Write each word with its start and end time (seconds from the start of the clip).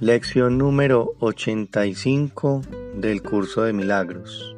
Lección 0.00 0.58
número 0.58 1.16
85 1.18 2.62
del 2.94 3.20
curso 3.20 3.62
de 3.62 3.72
milagros. 3.72 4.54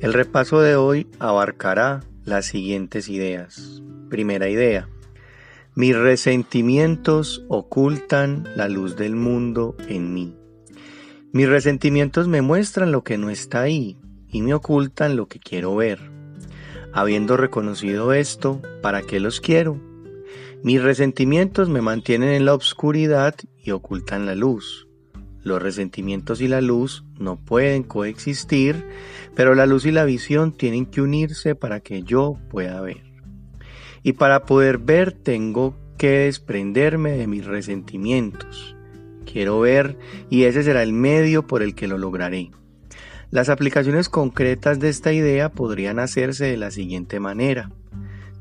El 0.00 0.12
repaso 0.12 0.60
de 0.60 0.74
hoy 0.74 1.06
abarcará 1.20 2.00
las 2.24 2.46
siguientes 2.46 3.08
ideas. 3.08 3.84
Primera 4.10 4.48
idea. 4.48 4.88
Mis 5.76 5.96
resentimientos 5.96 7.44
ocultan 7.46 8.48
la 8.56 8.68
luz 8.68 8.96
del 8.96 9.14
mundo 9.14 9.76
en 9.88 10.12
mí. 10.12 10.36
Mis 11.30 11.48
resentimientos 11.48 12.26
me 12.26 12.42
muestran 12.42 12.90
lo 12.90 13.04
que 13.04 13.16
no 13.16 13.30
está 13.30 13.60
ahí 13.60 13.96
y 14.28 14.42
me 14.42 14.54
ocultan 14.54 15.14
lo 15.14 15.28
que 15.28 15.38
quiero 15.38 15.76
ver. 15.76 16.00
Habiendo 16.92 17.36
reconocido 17.36 18.12
esto, 18.12 18.60
¿para 18.82 19.02
qué 19.02 19.20
los 19.20 19.40
quiero? 19.40 19.87
Mis 20.64 20.82
resentimientos 20.82 21.68
me 21.68 21.82
mantienen 21.82 22.30
en 22.30 22.44
la 22.44 22.54
oscuridad 22.54 23.36
y 23.62 23.70
ocultan 23.70 24.26
la 24.26 24.34
luz. 24.34 24.88
Los 25.44 25.62
resentimientos 25.62 26.40
y 26.40 26.48
la 26.48 26.60
luz 26.60 27.04
no 27.16 27.36
pueden 27.36 27.84
coexistir, 27.84 28.84
pero 29.36 29.54
la 29.54 29.66
luz 29.66 29.86
y 29.86 29.92
la 29.92 30.04
visión 30.04 30.52
tienen 30.52 30.86
que 30.86 31.00
unirse 31.00 31.54
para 31.54 31.78
que 31.78 32.02
yo 32.02 32.38
pueda 32.50 32.80
ver. 32.80 33.02
Y 34.02 34.14
para 34.14 34.46
poder 34.46 34.78
ver 34.78 35.12
tengo 35.12 35.76
que 35.96 36.10
desprenderme 36.10 37.12
de 37.12 37.28
mis 37.28 37.46
resentimientos. 37.46 38.76
Quiero 39.30 39.60
ver 39.60 39.96
y 40.28 40.42
ese 40.44 40.64
será 40.64 40.82
el 40.82 40.92
medio 40.92 41.46
por 41.46 41.62
el 41.62 41.76
que 41.76 41.86
lo 41.86 41.98
lograré. 41.98 42.50
Las 43.30 43.48
aplicaciones 43.48 44.08
concretas 44.08 44.80
de 44.80 44.88
esta 44.88 45.12
idea 45.12 45.50
podrían 45.50 46.00
hacerse 46.00 46.46
de 46.46 46.56
la 46.56 46.72
siguiente 46.72 47.20
manera. 47.20 47.70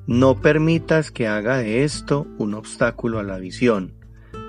No 0.07 0.39
permitas 0.39 1.11
que 1.11 1.27
haga 1.27 1.57
de 1.57 1.84
esto 1.84 2.27
un 2.38 2.53
obstáculo 2.53 3.19
a 3.19 3.23
la 3.23 3.39
visión. 3.39 3.94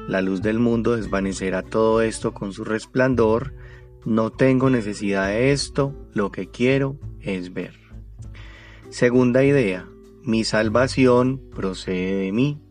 La 0.06 0.22
luz 0.22 0.40
del 0.40 0.60
mundo 0.60 0.94
desvanecerá 0.94 1.64
todo 1.64 2.00
esto 2.00 2.32
con 2.32 2.52
su 2.52 2.62
resplandor. 2.62 3.54
No 4.04 4.30
tengo 4.30 4.70
necesidad 4.70 5.26
de 5.26 5.50
esto, 5.50 5.96
lo 6.14 6.30
que 6.30 6.48
quiero 6.48 6.96
es 7.20 7.52
ver. 7.52 7.74
Segunda 8.90 9.42
idea, 9.42 9.88
mi 10.22 10.44
salvación 10.44 11.42
procede 11.52 12.14
de 12.14 12.30
mí. 12.30 12.62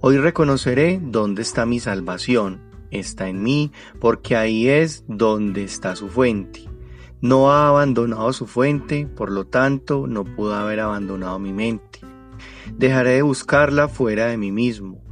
Hoy 0.00 0.16
reconoceré 0.16 1.00
dónde 1.02 1.42
está 1.42 1.66
mi 1.66 1.80
salvación. 1.80 2.62
Está 2.90 3.28
en 3.28 3.42
mí 3.42 3.72
porque 4.00 4.36
ahí 4.36 4.68
es 4.68 5.04
donde 5.06 5.64
está 5.64 5.94
su 5.96 6.08
fuente. 6.08 6.69
No 7.22 7.52
ha 7.52 7.68
abandonado 7.68 8.32
su 8.32 8.46
fuente, 8.46 9.06
por 9.06 9.30
lo 9.30 9.46
tanto 9.46 10.06
no 10.06 10.24
pudo 10.24 10.54
haber 10.54 10.80
abandonado 10.80 11.38
mi 11.38 11.52
mente. 11.52 12.00
Dejaré 12.76 13.10
de 13.10 13.22
buscarla 13.22 13.88
fuera 13.88 14.26
de 14.26 14.38
mí 14.38 14.52
mismo. 14.52 15.02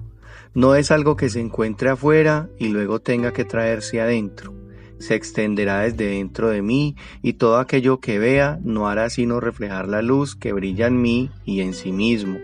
No 0.54 0.74
es 0.74 0.90
algo 0.90 1.16
que 1.16 1.28
se 1.28 1.40
encuentre 1.40 1.90
afuera 1.90 2.48
y 2.58 2.68
luego 2.68 3.00
tenga 3.00 3.32
que 3.32 3.44
traerse 3.44 4.00
adentro. 4.00 4.54
Se 4.98 5.14
extenderá 5.14 5.80
desde 5.80 6.06
dentro 6.06 6.48
de 6.48 6.62
mí 6.62 6.96
y 7.22 7.34
todo 7.34 7.58
aquello 7.58 8.00
que 8.00 8.18
vea 8.18 8.58
no 8.62 8.88
hará 8.88 9.10
sino 9.10 9.38
reflejar 9.38 9.86
la 9.86 10.00
luz 10.00 10.34
que 10.34 10.54
brilla 10.54 10.86
en 10.86 11.00
mí 11.02 11.30
y 11.44 11.60
en 11.60 11.74
sí 11.74 11.92
mismo. 11.92 12.38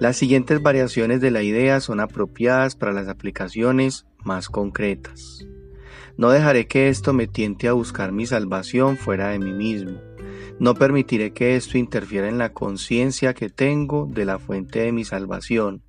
Las 0.00 0.16
siguientes 0.16 0.62
variaciones 0.62 1.20
de 1.20 1.30
la 1.30 1.42
idea 1.42 1.80
son 1.80 2.00
apropiadas 2.00 2.74
para 2.74 2.92
las 2.92 3.08
aplicaciones 3.08 4.06
más 4.24 4.48
concretas. 4.48 5.46
No 6.16 6.30
dejaré 6.30 6.66
que 6.66 6.88
esto 6.88 7.12
me 7.12 7.26
tiente 7.26 7.68
a 7.68 7.72
buscar 7.72 8.12
mi 8.12 8.26
salvación 8.26 8.96
fuera 8.96 9.28
de 9.28 9.38
mí 9.38 9.52
mismo. 9.52 10.00
No 10.60 10.74
permitiré 10.74 11.32
que 11.32 11.56
esto 11.56 11.78
interfiera 11.78 12.28
en 12.28 12.38
la 12.38 12.52
conciencia 12.52 13.34
que 13.34 13.50
tengo 13.50 14.06
de 14.08 14.24
la 14.24 14.38
fuente 14.38 14.80
de 14.80 14.92
mi 14.92 15.04
salvación. 15.04 15.82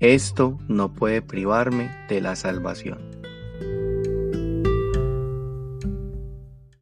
Esto 0.00 0.58
no 0.68 0.92
puede 0.92 1.22
privarme 1.22 1.90
de 2.08 2.20
la 2.20 2.34
salvación. 2.34 3.27